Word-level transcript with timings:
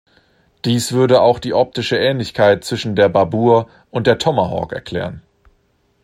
Dies 0.65 0.93
würde 0.93 1.21
auch 1.21 1.37
die 1.37 1.53
optische 1.53 1.95
Ähnlichkeit 1.95 2.63
zwischen 2.63 2.95
der 2.95 3.07
Babur 3.07 3.69
und 3.91 4.07
der 4.07 4.17
Tomahawk 4.17 4.73
erklären. 4.73 5.21